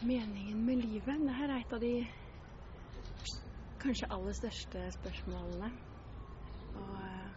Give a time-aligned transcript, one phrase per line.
[0.00, 1.16] Meningen med livet?
[1.26, 1.92] Dette er et av de
[3.82, 5.70] kanskje aller største spørsmålene.
[6.78, 7.32] Og eh,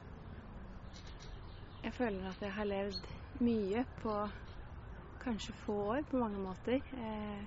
[1.87, 3.07] jeg føler at jeg har levd
[3.41, 4.13] mye på
[5.23, 6.85] kanskje få år på mange måter.
[6.93, 7.41] Eh,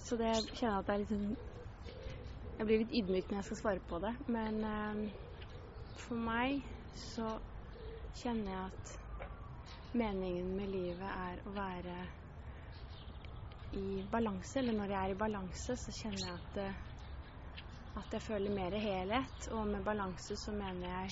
[0.00, 1.28] så det jeg kjenner at det er litt sånn
[2.56, 4.14] Jeg blir litt ydmyk når jeg skal svare på det.
[4.32, 5.04] Men eh,
[6.06, 6.64] for meg
[7.04, 7.36] så
[8.16, 8.98] kjenner jeg at
[9.92, 12.00] meningen med livet er å være
[13.72, 14.58] i balanse.
[14.58, 16.74] Eller når jeg er i balanse, så kjenner jeg at, eh,
[18.02, 19.48] at jeg føler mer helhet.
[19.56, 21.08] Og med balanse så mener jeg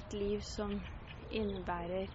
[0.00, 0.76] et liv som
[1.30, 2.12] innebærer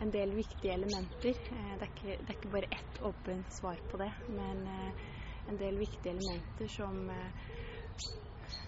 [0.00, 1.36] en del viktige elementer.
[1.52, 5.06] Eh, det er ikke, det er ikke bare ett åpent svar på det, men eh,
[5.48, 7.08] en del viktige elementer som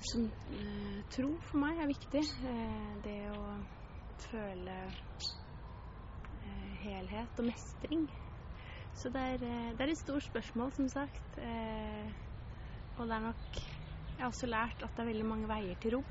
[0.08, 0.28] som
[1.10, 2.20] tro for meg er viktig.
[3.02, 3.40] Det å
[4.30, 4.76] føle
[6.82, 8.06] helhet og mestring.
[8.98, 11.38] Så det er, det er, et stort spørsmål, som sagt.
[12.98, 15.94] og det er nok Jeg har også lært at det er veldig mange veier til
[15.94, 16.02] ro.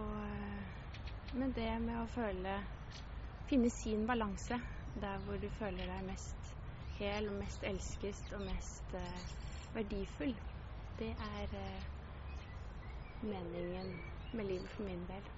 [0.00, 0.26] Og
[1.36, 2.52] men det med å føle
[3.46, 4.56] Finne sin balanse
[4.96, 6.48] der hvor du føler deg mest
[6.96, 9.26] hel og mest elsket og mest eh,
[9.74, 10.32] verdifull,
[10.98, 11.90] det er eh,
[13.20, 13.92] meningen
[14.32, 15.28] med livet for min del.